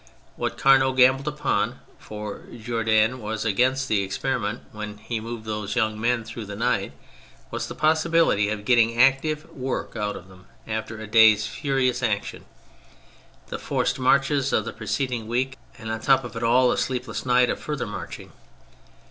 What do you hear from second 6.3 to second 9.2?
the night, was the possibility of getting